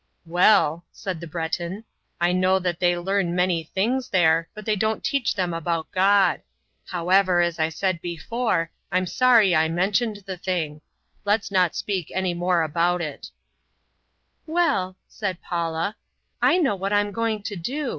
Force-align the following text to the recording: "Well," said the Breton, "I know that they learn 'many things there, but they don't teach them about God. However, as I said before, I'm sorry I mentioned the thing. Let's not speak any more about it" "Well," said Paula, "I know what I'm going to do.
"Well," 0.25 0.83
said 0.91 1.19
the 1.21 1.27
Breton, 1.27 1.83
"I 2.19 2.31
know 2.31 2.57
that 2.57 2.79
they 2.79 2.97
learn 2.97 3.35
'many 3.35 3.65
things 3.65 4.09
there, 4.09 4.49
but 4.55 4.65
they 4.65 4.75
don't 4.75 5.03
teach 5.03 5.35
them 5.35 5.53
about 5.53 5.91
God. 5.91 6.41
However, 6.87 7.39
as 7.39 7.59
I 7.59 7.69
said 7.69 8.01
before, 8.01 8.71
I'm 8.91 9.05
sorry 9.05 9.55
I 9.55 9.69
mentioned 9.69 10.23
the 10.25 10.37
thing. 10.37 10.81
Let's 11.23 11.51
not 11.51 11.75
speak 11.75 12.11
any 12.15 12.33
more 12.33 12.63
about 12.63 12.99
it" 13.01 13.29
"Well," 14.47 14.97
said 15.07 15.39
Paula, 15.39 15.95
"I 16.41 16.57
know 16.57 16.75
what 16.75 16.91
I'm 16.93 17.11
going 17.11 17.43
to 17.43 17.55
do. 17.55 17.89